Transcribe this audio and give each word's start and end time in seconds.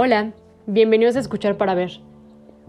Hola, 0.00 0.32
bienvenidos 0.68 1.16
a 1.16 1.18
Escuchar 1.18 1.56
para 1.56 1.74
Ver, 1.74 1.90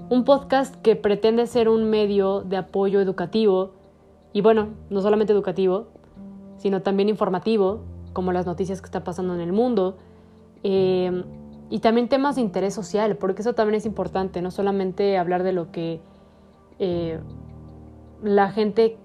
un 0.10 0.26
podcast 0.26 0.74
que 0.78 0.96
pretende 0.96 1.46
ser 1.46 1.70
un 1.70 1.88
medio 1.88 2.42
de 2.42 2.58
apoyo 2.58 3.00
educativo 3.02 3.70
y 4.34 4.42
bueno, 4.42 4.70
no 4.90 5.00
solamente 5.02 5.32
educativo, 5.32 5.90
sino 6.58 6.82
también 6.82 7.08
informativo, 7.08 7.82
como 8.14 8.32
las 8.32 8.48
noticias 8.48 8.82
que 8.82 8.86
está 8.86 9.04
pasando 9.04 9.36
en 9.36 9.42
el 9.42 9.54
mundo, 9.54 10.00
eh, 10.64 11.24
y 11.70 11.78
también 11.82 12.10
temas 12.10 12.34
de 12.34 12.42
interés 12.42 12.74
social, 12.74 13.16
porque 13.16 13.44
eso 13.44 13.54
también 13.54 13.76
es 13.76 13.86
importante, 13.86 14.42
no 14.42 14.50
solamente 14.50 15.20
hablar 15.20 15.44
de 15.44 15.54
lo 15.54 15.72
que 15.72 16.00
eh, 16.80 17.20
la 18.24 18.50
gente 18.50 18.98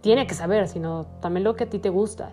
tiene 0.00 0.26
que 0.26 0.32
saber, 0.32 0.68
sino 0.68 1.04
también 1.20 1.44
lo 1.44 1.54
que 1.54 1.64
a 1.64 1.68
ti 1.68 1.80
te 1.80 1.90
gusta. 1.90 2.32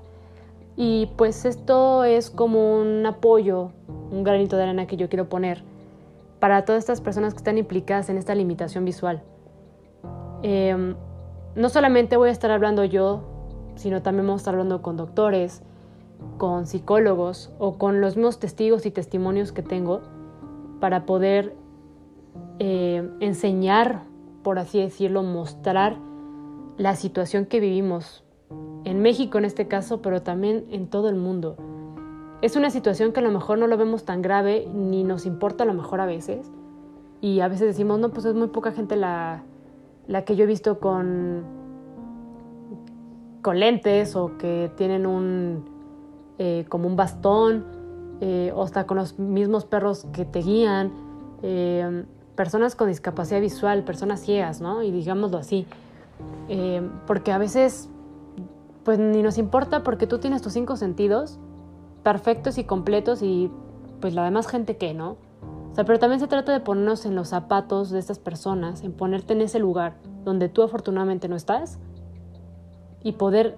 Y 0.76 1.08
pues 1.18 1.46
esto 1.46 2.04
es 2.04 2.30
como 2.30 2.80
un 2.80 3.06
apoyo, 3.06 3.72
un 4.12 4.24
granito 4.24 4.58
de 4.58 4.64
arena 4.64 4.88
que 4.88 4.98
yo 4.98 5.10
quiero 5.10 5.30
poner 5.30 5.64
para 6.40 6.66
todas 6.66 6.80
estas 6.80 7.00
personas 7.00 7.34
que 7.34 7.38
están 7.38 7.58
implicadas 7.58 8.10
en 8.10 8.18
esta 8.18 8.36
limitación 8.36 8.84
visual. 8.84 9.24
Em, 10.42 10.96
no 11.56 11.70
solamente 11.70 12.18
voy 12.18 12.30
a 12.30 12.32
estar 12.32 12.52
hablando 12.52 12.84
yo, 12.84 13.22
sino 13.76 14.02
también 14.02 14.28
vamos 14.28 14.42
a 14.42 14.44
estar 14.44 14.54
hablando 14.56 14.82
con 14.82 14.98
doctores, 14.98 15.62
con 16.38 16.66
psicólogos 16.66 17.52
o 17.60 17.78
con 17.78 18.02
los 18.02 18.16
mismos 18.16 18.40
testigos 18.40 18.86
y 18.86 18.92
testimonios 18.92 19.52
que 19.52 19.62
tengo 19.62 20.02
para 20.80 21.06
poder 21.06 21.56
eh, 22.60 23.10
enseñar, 23.20 24.04
por 24.44 24.60
así 24.60 24.80
decirlo, 24.80 25.24
mostrar 25.24 25.98
la 26.78 26.96
situación 26.96 27.46
que 27.46 27.60
vivimos 27.60 28.23
en 28.86 29.02
México 29.02 29.38
en 29.38 29.46
este 29.46 29.68
caso, 29.68 30.02
pero 30.02 30.22
también 30.22 30.66
en 30.70 30.88
todo 30.88 31.10
el 31.10 31.16
mundo. 31.16 31.56
Es 32.42 32.56
una 32.56 32.70
situación 32.70 33.14
que 33.14 33.22
a 33.22 33.24
lo 33.24 33.32
mejor 33.32 33.58
no 33.58 33.68
lo 33.68 33.78
vemos 33.78 34.04
tan 34.04 34.22
grave 34.22 34.68
ni 34.74 35.04
nos 35.04 35.26
importa 35.26 35.64
a 35.64 35.68
lo 35.68 35.74
mejor 35.74 36.02
a 36.02 36.06
veces. 36.06 36.52
Y 37.22 37.40
a 37.40 37.48
veces 37.48 37.68
decimos, 37.68 38.00
no, 38.00 38.10
pues 38.10 38.26
es 38.26 38.36
muy 38.36 38.48
poca 38.48 38.74
gente 38.74 38.98
la, 38.98 39.44
la 40.08 40.26
que 40.26 40.36
yo 40.36 40.44
he 40.44 40.48
visto 40.48 40.80
con, 40.80 41.44
con 43.42 43.60
lentes 43.60 44.18
o 44.18 44.38
que 44.38 44.70
tienen 44.76 45.06
un, 45.06 45.64
eh, 46.38 46.66
como 46.68 46.88
un 46.88 46.98
bastón, 46.98 47.64
eh, 48.20 48.52
o 48.54 48.64
hasta 48.64 48.86
con 48.86 48.98
los 48.98 49.20
mismos 49.20 49.64
perros 49.64 50.06
que 50.12 50.26
te 50.26 50.40
guían, 50.40 50.92
eh, 51.44 52.04
personas 52.36 52.76
con 52.76 52.90
discapacidad 52.90 53.40
visual, 53.40 53.84
personas 53.86 54.20
ciegas, 54.20 54.60
¿no? 54.60 54.84
Y 54.84 54.92
digámoslo 54.92 55.38
así. 55.38 55.66
porque 57.08 57.32
a 57.32 57.38
veces 57.38 57.90
pues 58.84 59.00
ni 59.00 59.22
nos 59.22 59.38
importa 59.38 59.84
porque 59.84 60.08
tú 60.08 60.20
tienes 60.20 60.42
tus 60.42 60.54
cinco 60.54 60.76
sentidos 60.76 61.40
perfectos 62.04 62.58
y 62.58 62.66
completos 62.66 63.22
y 63.22 63.50
pues 64.02 64.14
la 64.14 64.26
demás 64.26 64.48
gente 64.48 64.78
que, 64.78 64.94
¿no? 64.94 65.18
O 65.72 65.76
sea, 65.76 65.86
pero 65.86 65.98
también 65.98 66.20
se 66.20 66.28
trata 66.28 66.52
de 66.52 66.60
ponernos 66.60 67.06
en 67.06 67.16
los 67.16 67.30
zapatos 67.30 67.90
de 67.90 68.00
estas 68.00 68.20
personas, 68.20 68.84
en 68.84 68.92
ponerte 68.92 69.34
en 69.34 69.42
ese 69.42 69.60
lugar 69.60 69.96
donde 70.24 70.50
tú 70.50 70.62
afortunadamente 70.62 71.28
no 71.28 71.36
estás 71.36 71.80
y 73.02 73.14
poder 73.14 73.58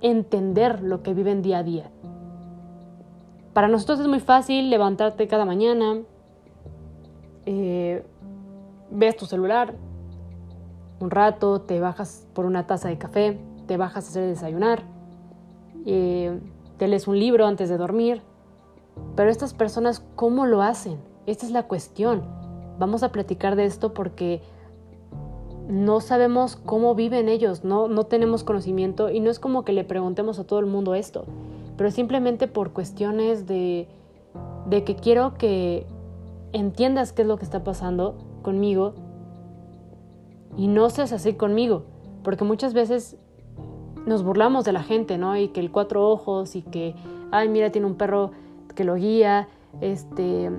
entender 0.00 0.82
lo 0.82 1.02
que 1.02 1.14
viven 1.14 1.42
día 1.42 1.58
a 1.58 1.62
día. 1.62 1.90
Para 3.54 3.68
nosotros 3.68 3.98
es 4.00 4.06
muy 4.06 4.20
fácil 4.20 4.70
levantarte 4.70 5.26
cada 5.26 5.44
mañana, 5.44 6.02
eh, 7.46 8.04
ves 8.90 9.16
tu 9.16 9.26
celular 9.26 9.74
un 11.00 11.10
rato, 11.10 11.60
te 11.60 11.80
bajas 11.80 12.26
por 12.34 12.44
una 12.44 12.66
taza 12.66 12.88
de 12.88 12.98
café, 12.98 13.38
te 13.68 13.76
bajas 13.76 14.06
a 14.06 14.08
hacer 14.08 14.26
desayunar, 14.26 14.82
eh, 15.86 16.40
te 16.78 16.88
lees 16.88 17.06
un 17.06 17.20
libro 17.20 17.46
antes 17.46 17.68
de 17.68 17.76
dormir. 17.76 18.22
Pero 19.14 19.30
estas 19.30 19.54
personas, 19.54 20.02
¿cómo 20.16 20.46
lo 20.46 20.62
hacen? 20.62 20.98
Esta 21.26 21.46
es 21.46 21.52
la 21.52 21.68
cuestión. 21.68 22.22
Vamos 22.80 23.04
a 23.04 23.12
platicar 23.12 23.54
de 23.54 23.66
esto 23.66 23.94
porque 23.94 24.40
no 25.68 26.00
sabemos 26.00 26.56
cómo 26.56 26.94
viven 26.94 27.28
ellos, 27.28 27.62
no, 27.62 27.88
no 27.88 28.04
tenemos 28.04 28.42
conocimiento 28.42 29.10
y 29.10 29.20
no 29.20 29.30
es 29.30 29.38
como 29.38 29.64
que 29.64 29.74
le 29.74 29.84
preguntemos 29.84 30.38
a 30.38 30.44
todo 30.44 30.60
el 30.60 30.66
mundo 30.66 30.94
esto, 30.94 31.26
pero 31.76 31.90
simplemente 31.90 32.48
por 32.48 32.72
cuestiones 32.72 33.46
de, 33.46 33.86
de 34.66 34.84
que 34.84 34.96
quiero 34.96 35.34
que 35.34 35.86
entiendas 36.54 37.12
qué 37.12 37.20
es 37.20 37.28
lo 37.28 37.36
que 37.36 37.44
está 37.44 37.64
pasando 37.64 38.16
conmigo 38.40 38.94
y 40.56 40.68
no 40.68 40.88
seas 40.88 41.12
así 41.12 41.34
conmigo, 41.34 41.82
porque 42.22 42.44
muchas 42.44 42.72
veces 42.72 43.18
nos 44.08 44.22
burlamos 44.22 44.64
de 44.64 44.72
la 44.72 44.82
gente, 44.82 45.18
¿no? 45.18 45.36
Y 45.36 45.48
que 45.48 45.60
el 45.60 45.70
cuatro 45.70 46.08
ojos 46.08 46.56
y 46.56 46.62
que, 46.62 46.94
ay, 47.30 47.48
mira, 47.48 47.70
tiene 47.70 47.86
un 47.86 47.94
perro 47.94 48.32
que 48.74 48.84
lo 48.84 48.96
guía, 48.96 49.48
este, 49.80 50.50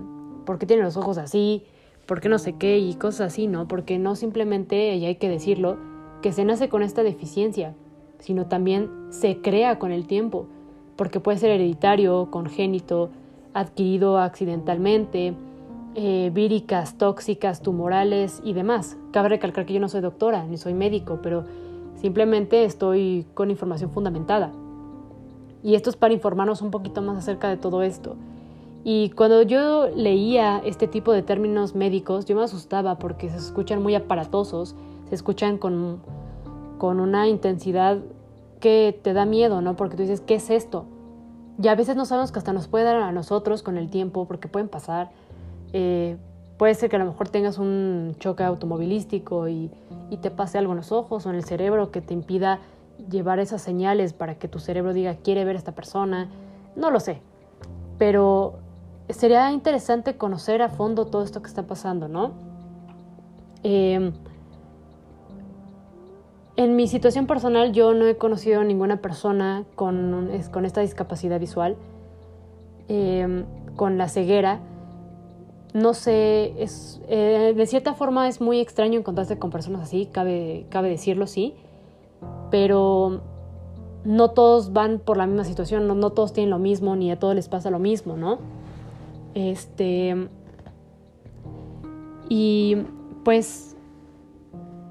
¿por 0.45 0.59
qué 0.59 0.65
tiene 0.65 0.83
los 0.83 0.97
ojos 0.97 1.17
así? 1.17 1.63
¿Por 2.05 2.21
qué 2.21 2.29
no 2.29 2.39
sé 2.39 2.53
qué? 2.53 2.79
Y 2.79 2.95
cosas 2.95 3.33
así, 3.33 3.47
¿no? 3.47 3.67
Porque 3.67 3.99
no 3.99 4.15
simplemente, 4.15 4.95
y 4.95 5.05
hay 5.05 5.15
que 5.15 5.29
decirlo, 5.29 5.77
que 6.21 6.31
se 6.31 6.45
nace 6.45 6.69
con 6.69 6.83
esta 6.83 7.03
deficiencia, 7.03 7.75
sino 8.19 8.47
también 8.47 8.89
se 9.09 9.41
crea 9.41 9.79
con 9.79 9.91
el 9.91 10.07
tiempo, 10.07 10.47
porque 10.95 11.19
puede 11.19 11.37
ser 11.37 11.51
hereditario, 11.51 12.29
congénito, 12.29 13.09
adquirido 13.53 14.17
accidentalmente, 14.17 15.33
eh, 15.95 16.29
víricas, 16.33 16.97
tóxicas, 16.97 17.61
tumorales 17.61 18.41
y 18.43 18.53
demás. 18.53 18.97
Cabe 19.11 19.29
recalcar 19.29 19.65
que 19.65 19.73
yo 19.73 19.79
no 19.79 19.89
soy 19.89 20.01
doctora 20.01 20.45
ni 20.45 20.57
soy 20.57 20.73
médico, 20.73 21.19
pero 21.23 21.45
Simplemente 21.99 22.63
estoy 22.63 23.25
con 23.33 23.51
información 23.51 23.91
fundamentada. 23.91 24.51
Y 25.61 25.75
esto 25.75 25.89
es 25.89 25.97
para 25.97 26.13
informarnos 26.13 26.61
un 26.61 26.71
poquito 26.71 27.01
más 27.01 27.17
acerca 27.17 27.49
de 27.49 27.57
todo 27.57 27.81
esto. 27.81 28.15
Y 28.85 29.09
cuando 29.09 29.41
yo 29.41 29.89
leía 29.93 30.61
este 30.63 30.87
tipo 30.87 31.11
de 31.11 31.21
términos 31.21 31.75
médicos, 31.75 32.25
yo 32.25 32.37
me 32.37 32.43
asustaba 32.43 32.97
porque 32.97 33.29
se 33.29 33.35
escuchan 33.35 33.83
muy 33.83 33.95
aparatosos, 33.95 34.75
se 35.09 35.15
escuchan 35.15 35.57
con, 35.57 35.99
con 36.77 37.01
una 37.01 37.27
intensidad 37.27 37.97
que 38.61 38.97
te 39.01 39.11
da 39.11 39.25
miedo, 39.25 39.61
¿no? 39.61 39.75
Porque 39.75 39.97
tú 39.97 40.03
dices, 40.03 40.21
¿qué 40.21 40.35
es 40.35 40.49
esto? 40.49 40.85
Y 41.61 41.67
a 41.67 41.75
veces 41.75 41.97
no 41.97 42.05
sabemos 42.05 42.31
que 42.31 42.39
hasta 42.39 42.53
nos 42.53 42.69
puede 42.69 42.85
dar 42.85 42.95
a 42.95 43.11
nosotros 43.11 43.61
con 43.61 43.77
el 43.77 43.89
tiempo, 43.89 44.25
porque 44.25 44.47
pueden 44.47 44.69
pasar. 44.69 45.11
Eh, 45.73 46.15
Puede 46.59 46.75
ser 46.75 46.89
que 46.89 46.97
a 46.97 46.99
lo 46.99 47.05
mejor 47.05 47.29
tengas 47.29 47.57
un 47.57 48.17
choque 48.19 48.43
automovilístico 48.43 49.47
y, 49.47 49.71
te 50.21 50.29
pase 50.29 50.57
algo 50.57 50.73
en 50.73 50.77
los 50.77 50.91
ojos 50.91 51.25
o 51.25 51.29
en 51.29 51.37
el 51.37 51.45
cerebro 51.45 51.89
que 51.89 52.01
te 52.01 52.13
impida 52.13 52.59
llevar 53.09 53.39
esas 53.39 53.61
señales 53.61 54.11
para 54.11 54.35
que 54.35 54.49
tu 54.49 54.59
cerebro 54.59 54.91
diga 54.91 55.15
quiere 55.15 55.45
ver 55.45 55.55
a 55.55 55.59
esta 55.59 55.71
persona. 55.71 56.29
No 56.75 56.91
lo 56.91 56.99
sé. 56.99 57.21
Pero 57.97 58.55
sería 59.07 59.49
interesante 59.53 60.17
conocer 60.17 60.61
a 60.61 60.67
fondo 60.67 61.05
todo 61.05 61.23
esto 61.23 61.41
que 61.41 61.47
está 61.47 61.63
pasando, 61.63 62.09
¿no? 62.09 62.33
Em, 63.63 64.11
en 66.57 66.75
mi 66.75 66.87
situación 66.87 67.25
personal 67.25 67.71
yo 67.71 67.93
no 67.93 68.05
he 68.05 68.17
conocido 68.17 68.59
a 68.59 68.65
ninguna 68.65 68.97
persona 68.97 69.63
con, 69.75 70.29
con 70.51 70.65
esta 70.65 70.81
discapacidad 70.81 71.39
visual, 71.39 71.77
em, 72.89 73.45
con 73.77 73.97
la 73.97 74.09
ceguera 74.09 74.59
no 75.73 75.93
sé, 75.93 76.61
es, 76.61 76.99
eh, 77.07 77.53
de 77.55 77.65
cierta 77.65 77.93
forma 77.93 78.27
es 78.27 78.41
muy 78.41 78.59
extraño 78.59 78.99
encontrarse 78.99 79.37
con 79.37 79.51
personas 79.51 79.81
así, 79.81 80.07
cabe, 80.07 80.65
cabe 80.69 80.89
decirlo, 80.89 81.27
sí, 81.27 81.53
pero 82.49 83.21
no 84.03 84.31
todos 84.31 84.73
van 84.73 84.99
por 84.99 85.17
la 85.17 85.27
misma 85.27 85.43
situación, 85.43 85.87
no, 85.87 85.95
no, 85.95 86.11
todos 86.11 86.33
tienen 86.33 86.49
lo 86.49 86.59
mismo, 86.59 86.95
ni 86.95 87.11
a 87.11 87.19
todos 87.19 87.35
les 87.35 87.49
pasa 87.49 87.69
lo 87.69 87.79
mismo, 87.79 88.17
¿no? 88.17 88.39
Este. 89.35 90.29
Y 92.29 92.77
pues, 93.23 93.75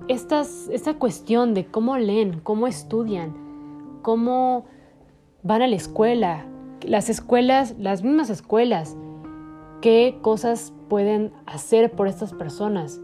estas, 0.09 0.69
esta 0.73 0.95
cuestión 0.95 1.55
de 1.55 1.67
cómo 1.67 1.97
leen, 1.97 2.41
cómo 2.41 2.67
estudian, 2.67 3.35
cómo 4.03 4.65
van 5.43 5.63
a 5.63 5.67
la 5.67 5.77
escuela, 5.77 6.47
las 6.83 7.09
escuelas, 7.09 7.75
las 7.79 8.03
mismas 8.03 8.31
escuelas, 8.31 8.97
qué 9.81 10.19
cosas 10.23 10.73
pueden 10.89 11.33
hacer 11.47 11.93
por 11.93 12.09
estas 12.09 12.33
personas. 12.33 13.01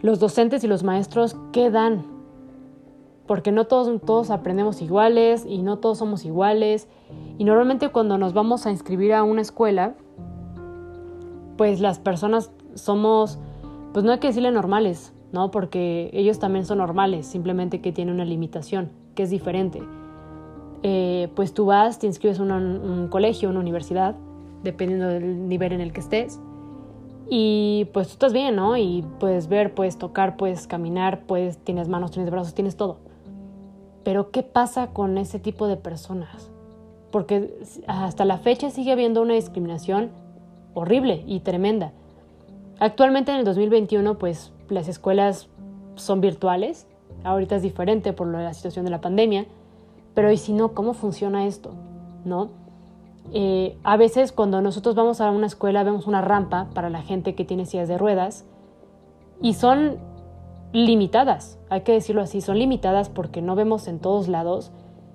Los 0.00 0.18
docentes 0.18 0.64
y 0.64 0.68
los 0.68 0.82
maestros, 0.82 1.36
¿qué 1.52 1.70
dan? 1.70 2.04
Porque 3.26 3.52
no 3.52 3.66
todos, 3.66 4.00
todos 4.02 4.30
aprendemos 4.30 4.82
iguales 4.82 5.44
y 5.46 5.62
no 5.62 5.78
todos 5.78 5.98
somos 5.98 6.24
iguales. 6.24 6.88
Y 7.38 7.44
normalmente 7.44 7.88
cuando 7.90 8.18
nos 8.18 8.34
vamos 8.34 8.66
a 8.66 8.70
inscribir 8.70 9.12
a 9.12 9.22
una 9.22 9.40
escuela, 9.40 9.94
pues 11.56 11.80
las 11.80 11.98
personas 11.98 12.50
somos, 12.74 13.38
pues 13.92 14.04
no 14.04 14.12
hay 14.12 14.18
que 14.18 14.26
decirle 14.28 14.50
normales, 14.50 15.12
¿no? 15.32 15.50
Porque 15.50 16.10
ellos 16.12 16.38
también 16.38 16.64
son 16.64 16.78
normales, 16.78 17.26
simplemente 17.26 17.80
que 17.80 17.92
tienen 17.92 18.14
una 18.14 18.24
limitación, 18.24 18.90
que 19.14 19.22
es 19.22 19.30
diferente. 19.30 19.80
Eh, 20.82 21.28
pues 21.36 21.54
tú 21.54 21.66
vas, 21.66 22.00
te 22.00 22.08
inscribes 22.08 22.40
a 22.40 22.42
un 22.42 23.06
colegio, 23.08 23.50
una 23.50 23.60
universidad, 23.60 24.16
dependiendo 24.64 25.06
del 25.06 25.48
nivel 25.48 25.72
en 25.72 25.80
el 25.80 25.92
que 25.92 26.00
estés. 26.00 26.40
Y 27.28 27.88
pues 27.92 28.08
tú 28.08 28.12
estás 28.12 28.32
bien, 28.32 28.56
¿no? 28.56 28.76
Y 28.76 29.04
puedes 29.18 29.48
ver, 29.48 29.74
puedes 29.74 29.98
tocar, 29.98 30.36
puedes 30.36 30.66
caminar, 30.66 31.22
puedes, 31.26 31.58
tienes 31.58 31.88
manos, 31.88 32.10
tienes 32.10 32.30
brazos, 32.30 32.54
tienes 32.54 32.76
todo. 32.76 32.98
Pero 34.04 34.30
¿qué 34.30 34.42
pasa 34.42 34.88
con 34.88 35.16
ese 35.18 35.38
tipo 35.38 35.68
de 35.68 35.76
personas? 35.76 36.50
Porque 37.10 37.54
hasta 37.86 38.24
la 38.24 38.38
fecha 38.38 38.70
sigue 38.70 38.92
habiendo 38.92 39.22
una 39.22 39.34
discriminación 39.34 40.10
horrible 40.74 41.22
y 41.26 41.40
tremenda. 41.40 41.92
Actualmente 42.78 43.30
en 43.30 43.38
el 43.38 43.44
2021 43.44 44.18
pues 44.18 44.52
las 44.68 44.88
escuelas 44.88 45.48
son 45.94 46.20
virtuales, 46.20 46.86
ahorita 47.22 47.56
es 47.56 47.62
diferente 47.62 48.12
por 48.12 48.26
la 48.26 48.52
situación 48.54 48.84
de 48.84 48.90
la 48.90 49.00
pandemia, 49.00 49.46
pero 50.14 50.32
¿y 50.32 50.36
si 50.36 50.52
no, 50.52 50.72
cómo 50.72 50.94
funciona 50.94 51.46
esto? 51.46 51.72
¿No? 52.24 52.50
Eh, 53.32 53.78
a 53.82 53.96
veces 53.96 54.32
cuando 54.32 54.60
nosotros 54.60 54.94
vamos 54.94 55.20
a 55.20 55.30
una 55.30 55.46
escuela 55.46 55.84
vemos 55.84 56.06
una 56.06 56.20
rampa 56.20 56.68
para 56.74 56.90
la 56.90 57.02
gente 57.02 57.34
que 57.34 57.44
tiene 57.44 57.66
sillas 57.66 57.88
de 57.88 57.96
ruedas 57.96 58.44
y 59.40 59.54
son 59.54 59.98
limitadas, 60.72 61.58
hay 61.70 61.82
que 61.82 61.92
decirlo 61.92 62.22
así, 62.22 62.40
son 62.40 62.58
limitadas 62.58 63.08
porque 63.08 63.42
no 63.42 63.54
vemos 63.54 63.88
en 63.88 63.98
todos 63.98 64.28
lados. 64.28 64.72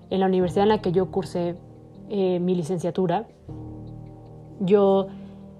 En 0.09 0.21
la 0.21 0.27
universidad 0.27 0.63
en 0.63 0.69
la 0.69 0.81
que 0.81 0.93
yo 0.93 1.11
cursé 1.11 1.57
eh, 2.09 2.39
mi 2.39 2.55
licenciatura, 2.55 3.27
yo 4.59 5.07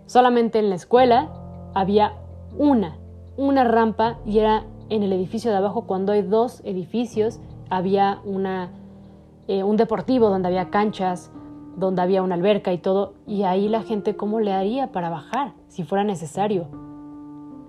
solamente 0.06 0.60
en 0.60 0.70
la 0.70 0.76
escuela 0.76 1.30
había 1.74 2.14
una, 2.58 2.98
una 3.36 3.64
rampa 3.66 4.20
y 4.26 4.40
era 4.40 4.64
en 4.90 5.04
el 5.04 5.12
edificio 5.14 5.52
de 5.52 5.58
abajo. 5.58 5.84
Cuando 5.86 6.14
hay 6.14 6.22
dos 6.22 6.62
edificios, 6.64 7.40
había 7.70 8.22
una, 8.24 8.72
eh, 9.48 9.64
un 9.64 9.78
deportivo 9.78 10.30
donde 10.30 10.48
había 10.48 10.70
canchas, 10.70 11.32
donde 11.78 12.02
había 12.02 12.24
una 12.24 12.36
alberca 12.36 12.74
y 12.74 12.80
todo. 12.80 13.14
Y 13.26 13.44
ahí 13.44 13.70
la 13.70 13.84
gente, 13.84 14.18
¿cómo 14.18 14.42
le 14.42 14.52
haría 14.52 14.92
para 14.92 15.10
bajar 15.10 15.54
si 15.70 15.84
fuera 15.84 16.04
necesario? 16.04 16.68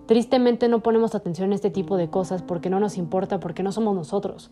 Tristemente 0.07 0.69
no 0.69 0.81
ponemos 0.81 1.15
atención 1.15 1.53
a 1.53 1.55
este 1.55 1.71
tipo 1.71 1.99
de 1.99 2.09
cosas 2.09 2.43
porque 2.43 2.71
no 2.71 2.81
nos 2.81 2.97
importa, 2.97 3.39
porque 3.39 3.63
no 3.63 3.71
somos 3.71 3.95
nosotros. 3.95 4.51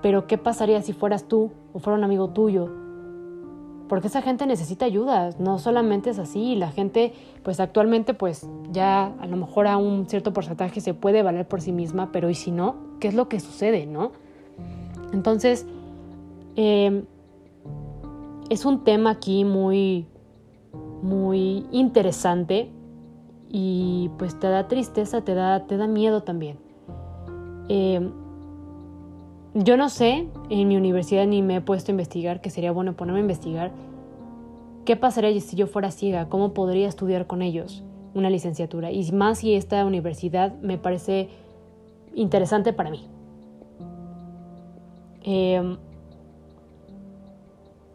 Pero 0.00 0.28
¿qué 0.28 0.38
pasaría 0.38 0.80
si 0.80 0.92
fueras 0.92 1.24
tú 1.24 1.50
o 1.72 1.80
fuera 1.80 1.98
un 1.98 2.04
amigo 2.04 2.28
tuyo? 2.28 2.70
Porque 3.88 4.06
esa 4.06 4.22
gente 4.22 4.46
necesita 4.46 4.84
ayuda, 4.84 5.30
no 5.38 5.58
solamente 5.58 6.10
es 6.10 6.18
así, 6.18 6.54
la 6.56 6.70
gente 6.70 7.12
pues 7.42 7.60
actualmente 7.60 8.14
pues 8.14 8.48
ya 8.70 9.06
a 9.18 9.26
lo 9.26 9.36
mejor 9.36 9.66
a 9.68 9.76
un 9.76 10.08
cierto 10.08 10.32
porcentaje 10.32 10.80
se 10.80 10.94
puede 10.94 11.22
valer 11.22 11.46
por 11.46 11.60
sí 11.60 11.72
misma, 11.72 12.10
pero 12.12 12.30
¿y 12.30 12.34
si 12.34 12.50
no? 12.52 12.76
¿Qué 13.00 13.08
es 13.08 13.14
lo 13.14 13.28
que 13.28 13.38
sucede, 13.38 13.86
no? 13.86 14.12
Entonces, 15.12 15.66
eh, 16.56 17.04
es 18.50 18.64
un 18.64 18.84
tema 18.84 19.10
aquí 19.10 19.44
muy, 19.44 20.06
muy 21.02 21.66
interesante 21.72 22.70
y 23.48 24.10
pues 24.18 24.38
te 24.38 24.48
da 24.48 24.68
tristeza, 24.68 25.22
te 25.22 25.34
da, 25.34 25.66
te 25.66 25.76
da 25.76 25.86
miedo 25.86 26.22
también. 26.22 26.58
Eh, 27.68 28.10
yo 29.54 29.76
no 29.76 29.88
sé, 29.88 30.28
en 30.50 30.68
mi 30.68 30.76
universidad 30.76 31.26
ni 31.26 31.42
me 31.42 31.56
he 31.56 31.60
puesto 31.60 31.90
a 31.90 31.92
investigar, 31.92 32.40
que 32.40 32.50
sería 32.50 32.72
bueno 32.72 32.94
ponerme 32.94 33.20
a 33.20 33.22
investigar, 33.22 33.72
qué 34.84 34.96
pasaría 34.96 35.40
si 35.40 35.56
yo 35.56 35.66
fuera 35.66 35.90
ciega, 35.90 36.28
cómo 36.28 36.52
podría 36.52 36.88
estudiar 36.88 37.26
con 37.26 37.42
ellos 37.42 37.82
una 38.14 38.30
licenciatura, 38.30 38.90
y 38.92 39.10
más 39.12 39.38
si 39.38 39.54
esta 39.54 39.84
universidad 39.84 40.58
me 40.60 40.78
parece 40.78 41.28
interesante 42.14 42.72
para 42.72 42.90
mí. 42.90 43.06
Eh, 45.22 45.76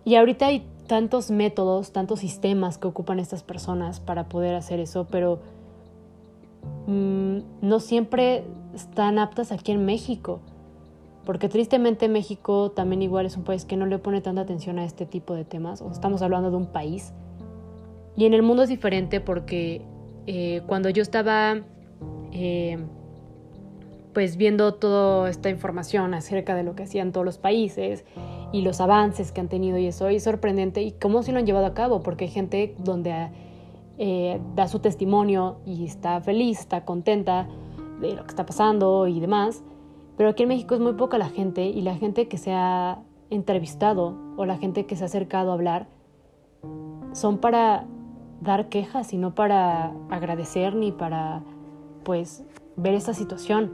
y 0.04 0.16
ahorita 0.16 0.48
hay 0.48 0.66
tantos 0.88 1.32
métodos, 1.32 1.92
tantos 1.92 2.20
sistemas 2.20 2.78
que 2.78 2.88
ocupan 2.88 3.20
estas 3.20 3.44
personas 3.44 4.00
para 4.00 4.28
poder 4.28 4.56
hacer 4.56 4.80
eso, 4.80 5.08
pero 5.10 5.40
mm, 6.88 7.38
no 7.62 7.80
siempre 7.80 8.44
están 8.76 9.20
aptas 9.20 9.52
aquí 9.52 9.72
en 9.72 9.86
México. 9.86 10.40
Porque 11.26 11.50
tristemente 11.50 12.10
México 12.10 12.72
también 12.72 13.04
igual 13.04 13.28
es 13.28 13.38
un 13.38 13.44
país 13.44 13.64
que 13.64 13.78
no 13.78 13.86
le 13.86 14.00
pone 14.00 14.22
tanta 14.22 14.42
atención 14.42 14.80
a 14.80 14.86
este 14.86 15.06
tipo 15.06 15.36
de 15.36 15.46
temas. 15.46 15.82
Estamos 15.82 16.24
hablando 16.24 16.50
de 16.50 16.58
un 16.58 16.66
país. 16.66 17.14
Y 18.18 18.26
en 18.26 18.34
el 18.34 18.42
mundo 18.42 18.64
es 18.64 18.70
diferente 18.70 19.22
porque 19.22 19.84
eh, 20.26 20.62
cuando 20.66 20.90
yo 20.90 21.04
estaba 21.04 21.62
eh, 22.32 22.80
pues 24.14 24.36
viendo 24.36 24.74
toda 24.74 25.30
esta 25.30 25.50
información 25.50 26.14
acerca 26.14 26.56
de 26.56 26.64
lo 26.64 26.76
que 26.76 26.84
hacían 26.84 27.12
todos 27.12 27.26
los 27.26 27.38
países 27.38 28.04
y 28.52 28.62
los 28.62 28.82
avances 28.82 29.32
que 29.32 29.42
han 29.42 29.48
tenido 29.48 29.78
y 29.78 29.88
eso 29.88 30.08
es 30.08 30.24
sorprendente 30.24 30.82
y 30.82 30.92
cómo 30.92 31.24
se 31.24 31.32
lo 31.32 31.40
han 31.40 31.46
llevado 31.46 31.66
a 31.66 31.74
cabo, 31.74 32.02
porque 32.02 32.26
hay 32.26 32.32
gente 32.32 32.76
donde 32.80 33.30
eh, 33.98 34.42
da 34.56 34.68
su 34.68 34.80
testimonio 34.80 35.58
y 35.66 35.86
está 35.86 36.20
feliz, 36.22 36.60
está 36.60 36.86
contenta 36.86 37.48
de 38.02 38.16
lo 38.16 38.24
que 38.24 38.30
está 38.30 38.46
pasando 38.46 39.08
y 39.08 39.20
demás, 39.20 39.64
pero 40.18 40.30
aquí 40.30 40.44
en 40.44 40.50
México 40.50 40.76
es 40.76 40.82
muy 40.82 40.94
poca 40.94 41.18
la 41.18 41.30
gente 41.30 41.66
y 41.66 41.82
la 41.82 41.96
gente 41.96 42.28
que 42.28 42.38
se 42.38 42.52
ha 42.54 43.00
entrevistado 43.30 44.18
o 44.38 44.46
la 44.46 44.58
gente 44.58 44.86
que 44.86 44.96
se 44.96 45.04
ha 45.04 45.06
acercado 45.06 45.52
a 45.52 45.54
hablar 45.54 45.88
son 47.14 47.38
para 47.38 47.86
dar 48.42 48.70
quejas 48.70 49.14
y 49.14 49.18
no 49.18 49.36
para 49.36 49.94
agradecer 50.10 50.76
ni 50.76 50.92
para 50.92 51.44
pues 52.04 52.44
ver 52.76 52.96
esa 52.96 53.14
situación. 53.14 53.72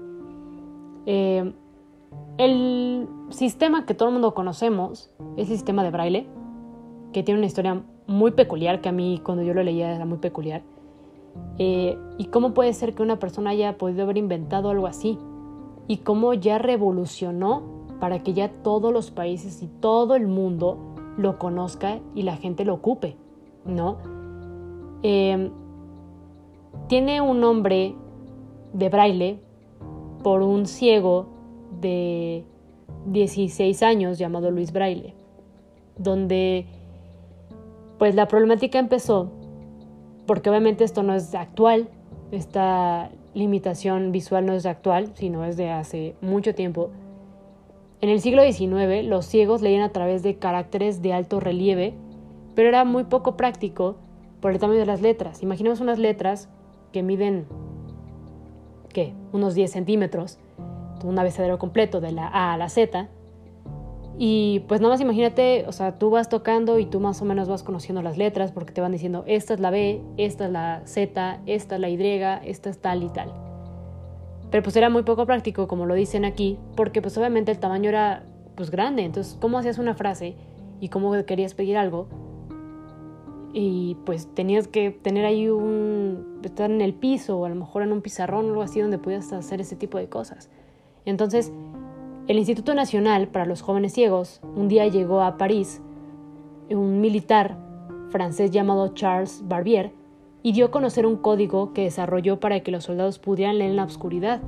Eh, 1.05 1.53
el 2.37 3.07
sistema 3.29 3.85
que 3.85 3.93
todo 3.93 4.09
el 4.09 4.13
mundo 4.13 4.33
conocemos 4.33 5.09
es 5.35 5.49
el 5.49 5.57
sistema 5.57 5.83
de 5.83 5.91
braille, 5.91 6.27
que 7.13 7.23
tiene 7.23 7.39
una 7.39 7.47
historia 7.47 7.83
muy 8.05 8.31
peculiar, 8.31 8.81
que 8.81 8.89
a 8.89 8.91
mí 8.91 9.19
cuando 9.23 9.43
yo 9.43 9.53
lo 9.53 9.63
leía 9.63 9.93
era 9.95 10.05
muy 10.05 10.19
peculiar. 10.19 10.61
Eh, 11.57 11.97
¿Y 12.17 12.25
cómo 12.25 12.53
puede 12.53 12.73
ser 12.73 12.93
que 12.93 13.03
una 13.03 13.19
persona 13.19 13.51
haya 13.51 13.77
podido 13.77 14.03
haber 14.03 14.17
inventado 14.17 14.69
algo 14.69 14.87
así? 14.87 15.17
¿Y 15.87 15.97
cómo 15.97 16.33
ya 16.33 16.57
revolucionó 16.57 17.63
para 17.99 18.21
que 18.21 18.33
ya 18.33 18.49
todos 18.61 18.93
los 18.93 19.11
países 19.11 19.63
y 19.63 19.67
todo 19.67 20.15
el 20.15 20.27
mundo 20.27 20.77
lo 21.17 21.39
conozca 21.39 21.99
y 22.13 22.23
la 22.23 22.37
gente 22.37 22.65
lo 22.65 22.75
ocupe? 22.75 23.15
¿No? 23.65 23.97
Eh, 25.03 25.51
tiene 26.87 27.21
un 27.21 27.39
nombre 27.39 27.95
de 28.73 28.89
braille 28.89 29.39
por 30.23 30.41
un 30.41 30.65
ciego 30.65 31.36
de 31.81 32.43
16 33.07 33.83
años 33.83 34.17
llamado 34.17 34.51
Luis 34.51 34.71
Braille, 34.71 35.13
donde 35.97 36.65
pues 37.97 38.15
la 38.15 38.27
problemática 38.27 38.79
empezó 38.79 39.31
porque 40.27 40.49
obviamente 40.49 40.83
esto 40.83 41.01
no 41.01 41.15
es 41.15 41.33
actual, 41.33 41.87
esta 42.31 43.09
limitación 43.33 44.11
visual 44.11 44.45
no 44.45 44.53
es 44.53 44.65
actual, 44.65 45.11
sino 45.15 45.45
es 45.45 45.57
de 45.57 45.71
hace 45.71 46.15
mucho 46.21 46.53
tiempo. 46.53 46.91
En 48.01 48.09
el 48.09 48.19
siglo 48.19 48.43
XIX 48.43 49.05
los 49.05 49.25
ciegos 49.25 49.61
leían 49.61 49.81
a 49.81 49.93
través 49.93 50.21
de 50.21 50.35
caracteres 50.35 51.01
de 51.01 51.13
alto 51.13 51.39
relieve, 51.39 51.93
pero 52.53 52.67
era 52.67 52.83
muy 52.83 53.05
poco 53.05 53.37
práctico 53.37 53.95
por 54.41 54.51
el 54.51 54.59
tamaño 54.59 54.79
de 54.79 54.85
las 54.85 55.01
letras. 55.01 55.41
Imaginemos 55.41 55.79
unas 55.79 55.97
letras 55.97 56.49
que 56.91 57.03
miden, 57.03 57.45
¿qué? 58.89 59.13
Unos 59.31 59.55
10 59.55 59.71
centímetros 59.71 60.39
un 61.07 61.17
abecedero 61.19 61.57
completo 61.57 62.01
de 62.01 62.11
la 62.11 62.27
A 62.27 62.53
a 62.53 62.57
la 62.57 62.69
Z. 62.69 63.09
Y 64.19 64.61
pues 64.67 64.81
nada 64.81 64.93
más 64.93 65.01
imagínate, 65.01 65.65
o 65.67 65.71
sea, 65.71 65.99
tú 65.99 66.09
vas 66.09 66.27
tocando 66.27 66.79
y 66.79 66.85
tú 66.85 66.99
más 66.99 67.21
o 67.21 67.25
menos 67.25 67.47
vas 67.47 67.61
conociendo 67.61 68.01
las 68.01 68.17
letras 68.17 68.51
porque 68.51 68.73
te 68.73 68.81
van 68.81 68.91
diciendo, 68.91 69.23
esta 69.27 69.53
es 69.53 69.59
la 69.59 69.69
B, 69.69 70.01
esta 70.17 70.45
es 70.45 70.51
la 70.51 70.81
Z, 70.85 71.41
esta 71.45 71.75
es 71.75 71.81
la 71.81 71.89
Y, 71.89 71.99
esta 72.49 72.69
es 72.69 72.79
tal 72.79 73.03
y 73.03 73.09
tal. 73.09 73.31
Pero 74.49 74.63
pues 74.63 74.75
era 74.75 74.89
muy 74.89 75.03
poco 75.03 75.25
práctico, 75.25 75.67
como 75.67 75.85
lo 75.85 75.93
dicen 75.93 76.25
aquí, 76.25 76.57
porque 76.75 77.01
pues 77.01 77.17
obviamente 77.17 77.51
el 77.51 77.59
tamaño 77.59 77.89
era 77.89 78.23
pues 78.55 78.71
grande. 78.71 79.03
Entonces, 79.03 79.37
¿cómo 79.39 79.59
hacías 79.59 79.77
una 79.77 79.93
frase 79.93 80.35
y 80.79 80.89
cómo 80.89 81.13
querías 81.25 81.53
pedir 81.53 81.77
algo? 81.77 82.07
Y 83.53 83.97
pues 84.05 84.33
tenías 84.33 84.67
que 84.67 84.91
tener 84.91 85.25
ahí 85.25 85.47
un... 85.49 86.39
estar 86.43 86.71
en 86.71 86.81
el 86.81 86.93
piso 86.93 87.37
o 87.37 87.45
a 87.45 87.49
lo 87.49 87.55
mejor 87.55 87.83
en 87.83 87.91
un 87.91 88.01
pizarrón 88.01 88.45
o 88.45 88.49
algo 88.49 88.61
así 88.61 88.81
donde 88.81 88.97
pudieras 88.97 89.31
hacer 89.33 89.61
ese 89.61 89.75
tipo 89.75 89.97
de 89.97 90.09
cosas. 90.09 90.49
Entonces, 91.07 91.53
el 92.27 92.37
Instituto 92.37 92.75
Nacional 92.75 93.29
para 93.29 93.45
los 93.45 93.61
Jóvenes 93.61 93.93
Ciegos 93.93 94.41
un 94.57 94.67
día 94.67 94.85
llegó 94.87 95.21
a 95.21 95.37
París 95.37 95.81
un 96.69 96.99
militar 96.99 97.57
francés 98.09 98.51
llamado 98.51 98.89
Charles 98.89 99.41
Barbier 99.47 99.93
y 100.43 100.51
dio 100.51 100.65
a 100.65 100.71
conocer 100.71 101.05
un 101.05 101.15
código 101.15 101.71
que 101.71 101.83
desarrolló 101.83 102.41
para 102.41 102.59
que 102.59 102.71
los 102.71 102.83
soldados 102.83 103.19
pudieran 103.19 103.57
leer 103.57 103.69
en 103.69 103.77
la 103.77 103.85
oscuridad. 103.85 104.41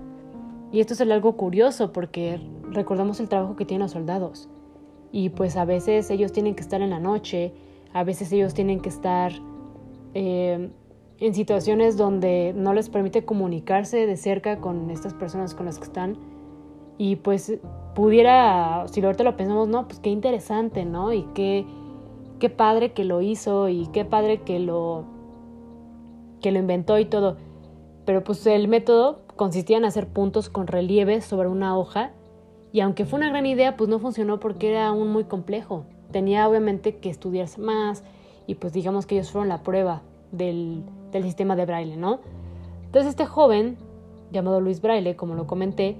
Y 0.73 0.81
esto 0.81 0.95
es 0.95 0.99
algo 0.99 1.37
curioso 1.37 1.93
porque 1.93 2.41
recordamos 2.71 3.21
el 3.21 3.29
trabajo 3.29 3.55
que 3.55 3.63
tienen 3.63 3.83
los 3.83 3.91
soldados. 3.91 4.49
Y 5.13 5.29
pues 5.29 5.55
a 5.55 5.63
veces 5.63 6.11
ellos 6.11 6.33
tienen 6.33 6.55
que 6.55 6.61
estar 6.61 6.81
en 6.81 6.89
la 6.89 6.99
noche, 6.99 7.53
a 7.93 8.03
veces 8.03 8.33
ellos 8.33 8.53
tienen 8.53 8.81
que 8.81 8.89
estar 8.89 9.31
eh, 10.13 10.69
en 11.19 11.33
situaciones 11.33 11.95
donde 11.95 12.51
no 12.53 12.73
les 12.73 12.89
permite 12.89 13.23
comunicarse 13.23 14.05
de 14.05 14.17
cerca 14.17 14.59
con 14.59 14.91
estas 14.91 15.13
personas 15.13 15.55
con 15.55 15.65
las 15.65 15.77
que 15.79 15.85
están 15.85 16.17
y 16.99 17.15
pues 17.15 17.57
pudiera, 17.95 18.85
si 18.89 19.01
ahorita 19.01 19.23
lo 19.23 19.37
pensamos, 19.37 19.69
no, 19.69 19.87
pues 19.87 19.99
qué 20.01 20.09
interesante, 20.09 20.83
¿no? 20.83 21.13
Y 21.13 21.23
qué, 21.33 21.65
qué 22.39 22.49
padre 22.49 22.91
que 22.91 23.05
lo 23.05 23.21
hizo 23.21 23.69
y 23.69 23.87
qué 23.87 24.03
padre 24.03 24.41
que 24.41 24.59
lo, 24.59 25.05
que 26.41 26.51
lo 26.51 26.59
inventó 26.59 26.99
y 26.99 27.05
todo. 27.05 27.37
Pero 28.05 28.23
pues 28.23 28.45
el 28.45 28.67
método 28.67 29.21
consistía 29.37 29.77
en 29.77 29.85
hacer 29.85 30.09
puntos 30.09 30.49
con 30.49 30.67
relieve 30.67 31.21
sobre 31.21 31.47
una 31.47 31.77
hoja 31.77 32.11
y 32.73 32.81
aunque 32.81 33.05
fue 33.05 33.17
una 33.17 33.29
gran 33.29 33.45
idea, 33.45 33.77
pues 33.77 33.89
no 33.89 33.99
funcionó 33.99 34.41
porque 34.41 34.69
era 34.69 34.87
aún 34.87 35.07
muy 35.07 35.23
complejo. 35.23 35.85
Tenía 36.11 36.49
obviamente 36.49 36.97
que 36.97 37.09
estudiarse 37.09 37.61
más 37.61 38.03
y 38.45 38.55
pues 38.55 38.73
digamos 38.73 39.05
que 39.05 39.15
ellos 39.15 39.31
fueron 39.31 39.47
la 39.47 39.63
prueba 39.63 40.01
del, 40.33 40.83
del 41.13 41.23
sistema 41.23 41.55
de 41.55 41.65
braille, 41.65 41.95
¿no? 41.95 42.19
Entonces 42.87 43.11
este 43.11 43.25
joven, 43.25 43.77
llamado 44.33 44.59
Luis 44.59 44.81
Braille, 44.81 45.15
como 45.15 45.35
lo 45.35 45.47
comenté, 45.47 45.95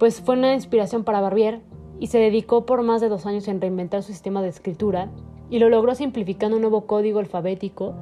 pues 0.00 0.22
fue 0.22 0.34
una 0.34 0.54
inspiración 0.54 1.04
para 1.04 1.20
Barbier 1.20 1.60
y 2.00 2.06
se 2.06 2.18
dedicó 2.18 2.64
por 2.64 2.82
más 2.82 3.02
de 3.02 3.10
dos 3.10 3.26
años 3.26 3.46
en 3.48 3.60
reinventar 3.60 4.02
su 4.02 4.12
sistema 4.12 4.40
de 4.40 4.48
escritura 4.48 5.10
y 5.50 5.58
lo 5.58 5.68
logró 5.68 5.94
simplificando 5.94 6.56
un 6.56 6.62
nuevo 6.62 6.86
código 6.86 7.18
alfabético 7.18 7.92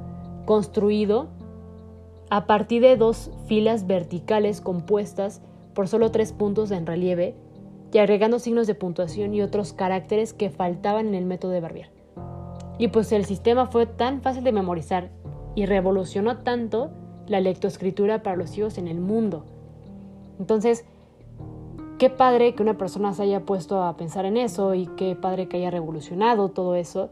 construido 0.45 1.27
a 2.29 2.47
partir 2.47 2.81
de 2.81 2.95
dos 2.95 3.31
filas 3.47 3.85
verticales 3.85 4.61
compuestas 4.61 5.41
por 5.73 5.89
solo 5.89 6.09
tres 6.09 6.31
puntos 6.31 6.71
en 6.71 6.85
relieve 6.85 7.35
y 7.91 7.97
agregando 7.97 8.39
signos 8.39 8.65
de 8.65 8.75
puntuación 8.75 9.33
y 9.33 9.41
otros 9.41 9.73
caracteres 9.73 10.31
que 10.31 10.49
faltaban 10.49 11.09
en 11.09 11.15
el 11.15 11.25
método 11.25 11.51
de 11.51 11.59
Barbier. 11.59 11.89
Y 12.77 12.87
pues 12.87 13.11
el 13.11 13.25
sistema 13.25 13.65
fue 13.65 13.87
tan 13.87 14.21
fácil 14.21 14.45
de 14.45 14.53
memorizar 14.53 15.09
y 15.53 15.65
revolucionó 15.65 16.37
tanto 16.37 16.91
la 17.27 17.41
lectoescritura 17.41 18.23
para 18.23 18.37
los 18.37 18.57
hijos 18.57 18.77
en 18.77 18.87
el 18.87 19.01
mundo. 19.01 19.43
Entonces, 20.39 20.85
qué 21.99 22.09
padre 22.09 22.55
que 22.55 22.63
una 22.63 22.77
persona 22.77 23.13
se 23.13 23.23
haya 23.23 23.41
puesto 23.41 23.83
a 23.83 23.95
pensar 23.97 24.25
en 24.25 24.37
eso 24.37 24.73
y 24.73 24.87
qué 24.95 25.15
padre 25.15 25.47
que 25.47 25.57
haya 25.57 25.69
revolucionado 25.69 26.49
todo 26.49 26.75
eso. 26.75 27.09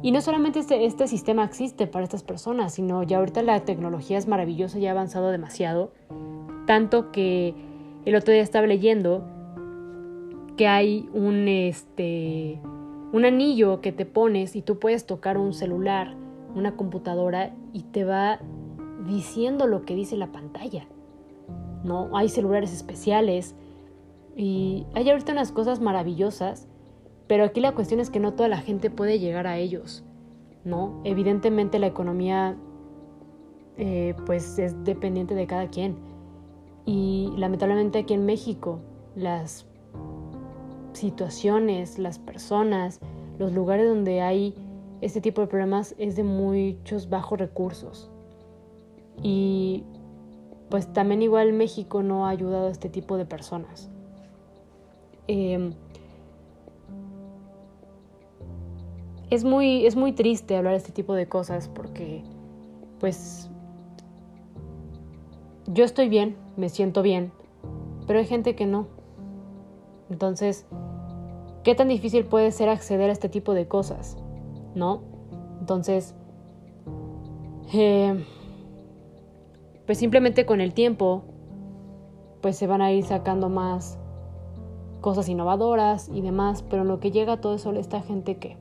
Y 0.00 0.12
no 0.12 0.20
solamente 0.20 0.60
este, 0.60 0.86
este 0.86 1.08
sistema 1.08 1.44
existe 1.44 1.88
para 1.88 2.04
estas 2.04 2.22
personas, 2.22 2.72
sino 2.72 3.02
ya 3.02 3.18
ahorita 3.18 3.42
la 3.42 3.64
tecnología 3.64 4.16
es 4.16 4.28
maravillosa 4.28 4.78
y 4.78 4.86
ha 4.86 4.92
avanzado 4.92 5.30
demasiado. 5.30 5.90
Tanto 6.66 7.10
que 7.10 7.54
el 8.04 8.14
otro 8.14 8.32
día 8.32 8.42
estaba 8.42 8.66
leyendo 8.66 9.26
que 10.56 10.68
hay 10.68 11.08
un, 11.12 11.48
este, 11.48 12.60
un 13.12 13.24
anillo 13.24 13.80
que 13.80 13.90
te 13.90 14.06
pones 14.06 14.54
y 14.54 14.62
tú 14.62 14.78
puedes 14.78 15.04
tocar 15.04 15.36
un 15.36 15.52
celular, 15.52 16.14
una 16.54 16.76
computadora 16.76 17.56
y 17.72 17.82
te 17.82 18.04
va 18.04 18.38
diciendo 19.04 19.66
lo 19.66 19.84
que 19.84 19.96
dice 19.96 20.16
la 20.16 20.30
pantalla. 20.30 20.86
¿No? 21.82 22.16
Hay 22.16 22.28
celulares 22.28 22.72
especiales 22.72 23.56
y 24.38 24.86
hay 24.94 25.10
ahorita 25.10 25.32
unas 25.32 25.50
cosas 25.50 25.80
maravillosas, 25.80 26.68
pero 27.26 27.42
aquí 27.42 27.60
la 27.60 27.74
cuestión 27.74 27.98
es 27.98 28.08
que 28.08 28.20
no 28.20 28.34
toda 28.34 28.48
la 28.48 28.58
gente 28.58 28.88
puede 28.88 29.18
llegar 29.18 29.48
a 29.48 29.58
ellos. 29.58 30.04
¿No? 30.64 31.00
Evidentemente 31.02 31.80
la 31.80 31.88
economía 31.88 32.56
eh, 33.78 34.14
pues 34.26 34.60
es 34.60 34.84
dependiente 34.84 35.34
de 35.34 35.48
cada 35.48 35.66
quien. 35.66 35.96
Y 36.86 37.32
lamentablemente 37.36 37.98
aquí 37.98 38.14
en 38.14 38.26
México 38.26 38.78
las 39.16 39.66
situaciones, 40.92 41.98
las 41.98 42.20
personas, 42.20 43.00
los 43.40 43.52
lugares 43.52 43.88
donde 43.88 44.20
hay 44.20 44.54
este 45.00 45.20
tipo 45.20 45.40
de 45.40 45.48
problemas 45.48 45.96
es 45.98 46.14
de 46.14 46.22
muchos 46.22 47.08
bajos 47.08 47.40
recursos. 47.40 48.08
Y 49.20 49.82
pues 50.70 50.92
también 50.92 51.22
igual 51.22 51.52
México 51.54 52.04
no 52.04 52.26
ha 52.26 52.30
ayudado 52.30 52.68
a 52.68 52.70
este 52.70 52.88
tipo 52.88 53.16
de 53.16 53.26
personas. 53.26 53.90
Em, 55.28 55.74
es, 59.28 59.44
muy, 59.44 59.86
es 59.86 59.94
muy 59.94 60.12
triste 60.12 60.56
hablar 60.56 60.74
este 60.74 60.90
tipo 60.90 61.14
de 61.14 61.28
cosas 61.28 61.68
porque 61.68 62.22
pues 62.98 63.50
yo 65.66 65.84
estoy 65.84 66.08
bien, 66.08 66.36
me 66.56 66.70
siento 66.70 67.02
bien, 67.02 67.30
pero 68.06 68.18
hay 68.18 68.24
gente 68.24 68.56
que 68.56 68.64
no. 68.64 68.88
Entonces, 70.10 70.64
¿qué 71.62 71.74
tan 71.74 71.88
difícil 71.88 72.24
puede 72.24 72.50
ser 72.50 72.70
acceder 72.70 73.10
a 73.10 73.12
este 73.12 73.28
tipo 73.28 73.52
de 73.52 73.68
cosas? 73.68 74.16
¿No? 74.74 75.02
Entonces, 75.60 76.14
eh, 77.74 78.24
pues 79.84 79.98
simplemente 79.98 80.46
con 80.46 80.62
el 80.62 80.72
tiempo, 80.72 81.22
pues 82.40 82.56
se 82.56 82.66
van 82.66 82.80
a 82.80 82.92
ir 82.92 83.04
sacando 83.04 83.50
más 83.50 83.98
cosas 85.00 85.28
innovadoras 85.28 86.08
y 86.12 86.20
demás, 86.20 86.62
pero 86.62 86.84
lo 86.84 87.00
que 87.00 87.10
llega 87.10 87.40
todo 87.40 87.54
eso 87.54 87.72
esta 87.72 88.00
gente 88.00 88.36
que... 88.36 88.56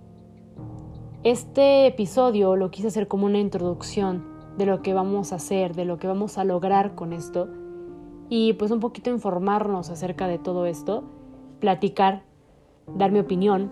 Este 1.24 1.88
episodio 1.88 2.56
lo 2.56 2.72
quise 2.72 2.88
hacer 2.88 3.08
como 3.08 3.25
una 3.25 3.39
introducción 3.39 4.24
de 4.58 4.65
lo 4.65 4.82
que 4.82 4.94
vamos 4.94 5.34
a 5.34 5.36
hacer, 5.36 5.75
de 5.75 5.86
lo 5.86 5.98
que 5.98 6.08
vamos 6.08 6.38
a 6.38 6.44
lograr 6.44 6.96
con 6.96 7.12
esto 7.12 7.48
y 8.29 8.53
pues 8.53 8.72
un 8.72 8.79
poquito 8.79 9.10
informarnos 9.10 9.89
acerca 9.89 10.27
de 10.27 10.38
todo 10.38 10.65
esto 10.65 11.03
platicar, 11.60 12.24
dar 12.96 13.12
mi 13.12 13.20
opinión 13.20 13.72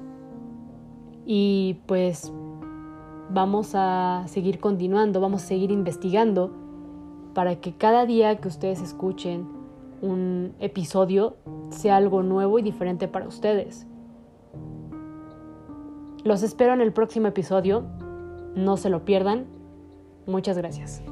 y 1.26 1.80
pues 1.86 2.32
vamos 3.30 3.72
a 3.74 4.24
seguir 4.28 4.60
continuando, 4.60 5.20
vamos 5.20 5.44
a 5.44 5.48
seguir 5.48 5.72
investigando 5.72 6.52
para 7.34 7.60
que 7.60 7.76
cada 7.76 8.06
día 8.06 8.38
que 8.38 8.48
ustedes 8.48 8.82
escuchen 8.82 9.55
un 10.06 10.54
episodio 10.60 11.38
sea 11.70 11.98
algo 11.98 12.24
nuevo 12.24 12.60
y 12.60 12.62
diferente 12.62 13.08
para 13.08 13.28
ustedes. 13.28 13.88
Los 16.24 16.44
espero 16.44 16.74
en 16.74 16.82
el 16.82 16.94
próximo 16.94 17.28
episodio, 17.28 17.84
no 18.56 18.78
se 18.78 18.90
lo 18.90 19.06
pierdan. 19.06 19.46
Muchas 20.26 20.58
gracias. 20.58 21.04